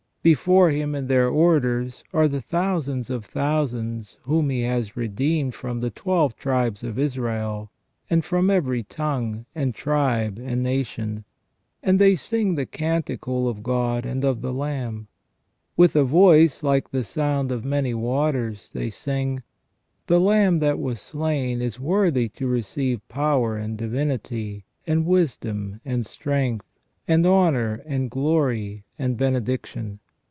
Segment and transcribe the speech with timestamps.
[0.23, 5.55] Before Him in their orders are the thousands of thou sands whom He has redeemed
[5.55, 7.71] from the twelve tribes of Israel,
[8.07, 11.25] and from every tongue, and tribe, and nation;
[11.81, 15.07] and they sing the canticle of God and of the Lamb.
[15.75, 19.41] With a voice like the sound of many waters they sing:
[19.75, 26.05] *' The Lamb that was slain is worthy to receive power, and divinity, and wisdom, and
[26.05, 26.67] strength,
[27.07, 29.97] and honour and glory, and benediction".